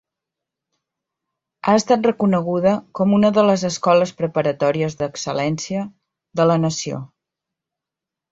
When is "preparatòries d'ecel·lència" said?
4.23-5.83